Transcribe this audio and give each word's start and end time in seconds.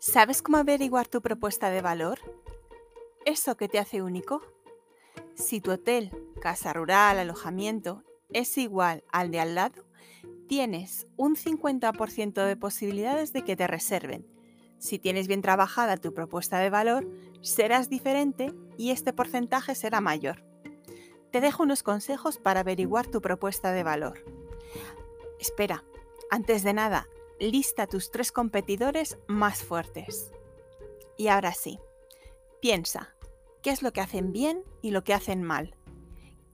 ¿Sabes 0.00 0.42
cómo 0.42 0.58
averiguar 0.58 1.08
tu 1.08 1.20
propuesta 1.20 1.70
de 1.70 1.82
valor? 1.82 2.20
¿Eso 3.24 3.56
que 3.56 3.68
te 3.68 3.80
hace 3.80 4.00
único? 4.00 4.42
Si 5.34 5.60
tu 5.60 5.72
hotel, 5.72 6.12
casa 6.40 6.72
rural, 6.72 7.18
alojamiento 7.18 8.04
es 8.32 8.56
igual 8.58 9.02
al 9.10 9.32
de 9.32 9.40
al 9.40 9.56
lado, 9.56 9.84
tienes 10.46 11.08
un 11.16 11.34
50% 11.34 12.46
de 12.46 12.56
posibilidades 12.56 13.32
de 13.32 13.42
que 13.42 13.56
te 13.56 13.66
reserven. 13.66 14.24
Si 14.78 15.00
tienes 15.00 15.26
bien 15.26 15.42
trabajada 15.42 15.96
tu 15.96 16.14
propuesta 16.14 16.60
de 16.60 16.70
valor, 16.70 17.04
serás 17.40 17.90
diferente 17.90 18.54
y 18.76 18.92
este 18.92 19.12
porcentaje 19.12 19.74
será 19.74 20.00
mayor. 20.00 20.44
Te 21.32 21.40
dejo 21.40 21.64
unos 21.64 21.82
consejos 21.82 22.38
para 22.38 22.60
averiguar 22.60 23.08
tu 23.08 23.20
propuesta 23.20 23.72
de 23.72 23.82
valor. 23.82 24.24
Espera, 25.40 25.82
antes 26.30 26.62
de 26.62 26.72
nada, 26.72 27.08
lista 27.40 27.86
tus 27.86 28.10
tres 28.10 28.32
competidores 28.32 29.18
más 29.28 29.62
fuertes. 29.62 30.32
Y 31.16 31.28
ahora 31.28 31.52
sí, 31.52 31.78
piensa, 32.60 33.14
¿qué 33.62 33.70
es 33.70 33.82
lo 33.82 33.92
que 33.92 34.00
hacen 34.00 34.32
bien 34.32 34.62
y 34.82 34.90
lo 34.90 35.04
que 35.04 35.14
hacen 35.14 35.42
mal? 35.42 35.74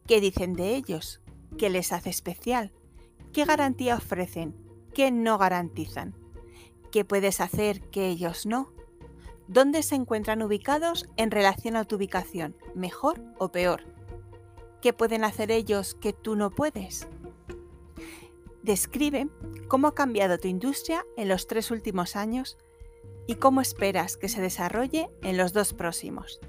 ¿Qué 0.07 0.21
dicen 0.21 0.55
de 0.55 0.75
ellos? 0.75 1.21
¿Qué 1.59 1.71
les 1.71 1.93
hace 1.93 2.11
especial? 2.11 2.73
¿Qué 3.33 3.45
garantía 3.45 3.97
ofrecen? 3.97 4.55
¿Qué 4.93 5.11
no 5.11 5.39
garantizan? 5.39 6.15
¿Qué 6.93 7.05
puedes 7.05 7.41
hacer 7.41 7.81
que 7.91 8.09
ellos 8.09 8.47
no? 8.47 8.73
¿Dónde 9.49 9.83
se 9.83 9.95
encuentran 9.95 10.43
ubicados 10.43 11.07
en 11.17 11.31
relación 11.31 11.77
a 11.77 11.85
tu 11.85 11.97
ubicación? 11.97 12.57
¿Mejor 12.75 13.21
o 13.39 13.49
peor? 13.49 13.85
¿Qué 14.81 14.93
pueden 14.93 15.25
hacer 15.25 15.51
ellos 15.51 15.95
que 15.95 16.13
tú 16.13 16.37
no 16.37 16.51
puedes? 16.51 17.09
Describe 18.65 19.29
cómo 19.69 19.89
ha 19.89 19.95
cambiado 19.95 20.39
tu 20.39 20.49
industria 20.49 21.05
en 21.19 21.29
los 21.29 21.47
tres 21.47 21.71
últimos 21.71 22.17
años 22.17 22.57
y 23.27 23.35
cómo 23.35 23.61
esperas 23.61 24.17
que 24.17 24.31
se 24.31 24.41
desarrolle 24.41 25.11
en 25.23 25.37
los 25.37 25.53
dos 25.53 25.75
próximos. 25.75 26.41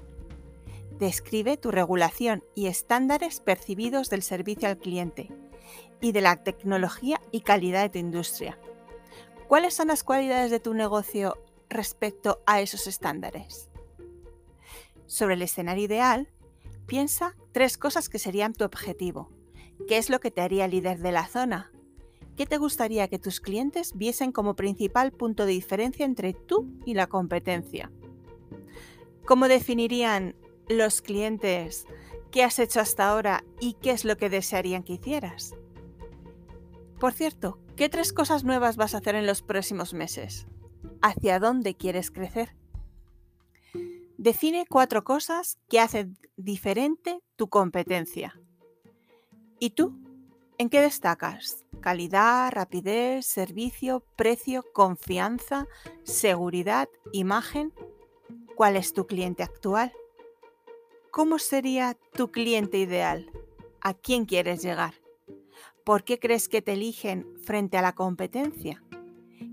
Describe 0.98 1.58
tu 1.58 1.70
regulación 1.70 2.42
y 2.54 2.68
estándares 2.68 3.40
percibidos 3.40 4.08
del 4.08 4.22
servicio 4.22 4.66
al 4.66 4.78
cliente 4.78 5.28
y 6.00 6.12
de 6.12 6.22
la 6.22 6.42
tecnología 6.42 7.20
y 7.32 7.42
calidad 7.42 7.82
de 7.82 7.90
tu 7.90 7.98
industria. 7.98 8.58
¿Cuáles 9.46 9.74
son 9.74 9.88
las 9.88 10.02
cualidades 10.02 10.50
de 10.50 10.58
tu 10.58 10.72
negocio 10.72 11.36
respecto 11.68 12.40
a 12.46 12.62
esos 12.62 12.86
estándares? 12.86 13.68
Sobre 15.04 15.34
el 15.34 15.42
escenario 15.42 15.84
ideal, 15.84 16.30
piensa 16.86 17.36
tres 17.52 17.76
cosas 17.76 18.08
que 18.08 18.18
serían 18.18 18.54
tu 18.54 18.64
objetivo. 18.64 19.28
¿Qué 19.86 19.98
es 19.98 20.08
lo 20.08 20.18
que 20.18 20.30
te 20.30 20.40
haría 20.40 20.66
líder 20.66 21.00
de 21.00 21.12
la 21.12 21.26
zona? 21.26 21.72
¿Qué 22.36 22.44
te 22.44 22.58
gustaría 22.58 23.08
que 23.08 23.18
tus 23.18 23.40
clientes 23.40 23.96
viesen 23.96 24.30
como 24.30 24.56
principal 24.56 25.10
punto 25.10 25.46
de 25.46 25.52
diferencia 25.52 26.04
entre 26.04 26.34
tú 26.34 26.68
y 26.84 26.92
la 26.92 27.06
competencia? 27.06 27.90
¿Cómo 29.24 29.48
definirían 29.48 30.36
los 30.68 31.00
clientes 31.00 31.86
qué 32.30 32.44
has 32.44 32.58
hecho 32.58 32.80
hasta 32.80 33.08
ahora 33.08 33.42
y 33.58 33.74
qué 33.74 33.92
es 33.92 34.04
lo 34.04 34.18
que 34.18 34.28
desearían 34.28 34.82
que 34.82 34.94
hicieras? 34.94 35.54
Por 37.00 37.14
cierto, 37.14 37.58
¿qué 37.74 37.88
tres 37.88 38.12
cosas 38.12 38.44
nuevas 38.44 38.76
vas 38.76 38.94
a 38.94 38.98
hacer 38.98 39.14
en 39.14 39.26
los 39.26 39.40
próximos 39.40 39.94
meses? 39.94 40.46
¿Hacia 41.00 41.38
dónde 41.38 41.74
quieres 41.74 42.10
crecer? 42.10 42.54
Define 44.18 44.66
cuatro 44.68 45.04
cosas 45.04 45.58
que 45.68 45.80
hacen 45.80 46.18
diferente 46.36 47.22
tu 47.36 47.48
competencia. 47.48 48.38
¿Y 49.58 49.70
tú? 49.70 49.98
¿En 50.58 50.68
qué 50.68 50.80
destacas? 50.80 51.65
Calidad, 51.86 52.50
rapidez, 52.50 53.26
servicio, 53.26 54.02
precio, 54.16 54.64
confianza, 54.72 55.68
seguridad, 56.02 56.88
imagen. 57.12 57.72
¿Cuál 58.56 58.74
es 58.74 58.92
tu 58.92 59.06
cliente 59.06 59.44
actual? 59.44 59.92
¿Cómo 61.12 61.38
sería 61.38 61.96
tu 62.12 62.32
cliente 62.32 62.78
ideal? 62.78 63.30
¿A 63.80 63.94
quién 63.94 64.24
quieres 64.24 64.64
llegar? 64.64 64.94
¿Por 65.84 66.02
qué 66.02 66.18
crees 66.18 66.48
que 66.48 66.60
te 66.60 66.72
eligen 66.72 67.24
frente 67.44 67.78
a 67.78 67.82
la 67.82 67.94
competencia? 67.94 68.82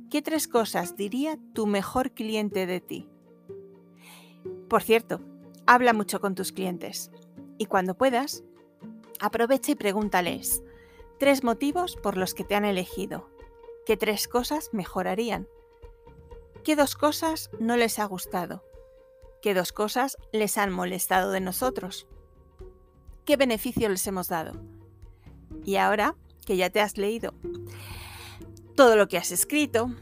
¿Qué 0.09 0.23
tres 0.23 0.47
cosas 0.47 0.95
diría 0.95 1.38
tu 1.53 1.67
mejor 1.67 2.13
cliente 2.13 2.65
de 2.65 2.81
ti? 2.81 3.07
Por 4.69 4.81
cierto, 4.81 5.21
habla 5.67 5.94
mucho 5.94 6.19
con 6.19 6.33
tus 6.33 6.51
clientes 6.51 7.11
y 7.59 7.67
cuando 7.67 7.95
puedas, 7.95 8.44
aprovecha 9.19 9.73
y 9.73 9.75
pregúntales, 9.75 10.63
Tres 11.23 11.41
motivos 11.45 11.95
por 11.95 12.17
los 12.17 12.34
que 12.34 12.44
te 12.44 12.53
han 12.53 12.66
elegido. 12.66 13.29
¿Qué 13.85 13.95
tres 13.95 14.28
cosas 14.28 14.72
mejorarían? 14.73 15.47
¿Qué 16.66 16.75
dos 16.75 16.95
cosas 16.95 17.50
no 17.61 17.78
les 17.78 17.97
ha 17.97 18.03
gustado? 18.03 18.61
¿Qué 19.41 19.53
dos 19.53 19.72
cosas 19.72 20.17
les 20.33 20.57
han 20.57 20.69
molestado 20.69 21.31
de 21.31 21.39
nosotros? 21.39 22.07
¿Qué 23.23 23.38
beneficio 23.38 23.88
les 23.88 24.06
hemos 24.06 24.28
dado? 24.28 24.51
Y 25.63 25.78
ahora 25.78 26.17
que 26.45 26.57
ya 26.57 26.69
te 26.69 26.81
has 26.81 26.97
leído 26.97 27.33
todo 28.75 28.97
lo 28.97 29.07
que 29.07 29.17
has 29.17 29.31
escrito, 29.31 29.95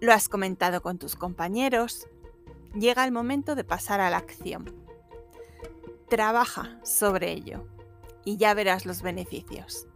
lo 0.00 0.12
has 0.12 0.28
comentado 0.28 0.82
con 0.82 1.00
tus 1.00 1.16
compañeros, 1.16 2.06
llega 2.78 3.04
el 3.04 3.10
momento 3.10 3.56
de 3.56 3.64
pasar 3.64 4.00
a 4.00 4.08
la 4.08 4.18
acción. 4.18 4.72
Trabaja 6.08 6.78
sobre 6.84 7.32
ello 7.32 7.66
y 8.24 8.36
ya 8.36 8.54
verás 8.54 8.86
los 8.86 9.02
beneficios. 9.02 9.88